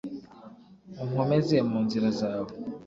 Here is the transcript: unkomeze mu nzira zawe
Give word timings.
unkomeze 1.03 1.55
mu 1.69 1.77
nzira 1.85 2.09
zawe 2.19 2.51